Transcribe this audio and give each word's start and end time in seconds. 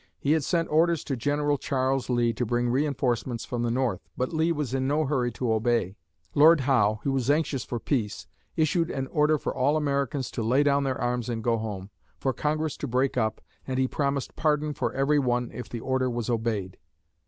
He 0.17 0.31
had 0.31 0.43
sent 0.43 0.67
orders 0.69 1.03
to 1.03 1.15
General 1.15 1.59
Charles 1.59 2.09
Lee 2.09 2.33
to 2.33 2.43
bring 2.43 2.69
reinforcements 2.69 3.45
from 3.45 3.61
the 3.61 3.69
north, 3.69 4.09
but 4.17 4.33
Lee 4.33 4.51
was 4.51 4.73
in 4.73 4.87
no 4.87 5.05
hurry 5.05 5.31
to 5.33 5.53
obey. 5.53 5.95
Lord 6.33 6.61
Howe, 6.61 7.01
who 7.03 7.11
was 7.11 7.29
anxious 7.29 7.63
for 7.63 7.79
peace, 7.79 8.25
issued 8.55 8.89
an 8.89 9.05
order 9.09 9.37
for 9.37 9.53
all 9.53 9.77
Americans 9.77 10.31
to 10.31 10.41
lay 10.41 10.63
down 10.63 10.85
their 10.85 10.99
arms 10.99 11.29
and 11.29 11.43
go 11.43 11.55
home; 11.55 11.91
for 12.17 12.33
Congress 12.33 12.77
to 12.77 12.87
break 12.87 13.15
up, 13.15 13.41
and 13.67 13.77
he 13.77 13.87
promised 13.87 14.35
pardon 14.35 14.73
for 14.73 14.91
every 14.93 15.19
one 15.19 15.51
if 15.53 15.69
the 15.69 15.81
order 15.81 16.09
was 16.09 16.31
obeyed. 16.31 16.77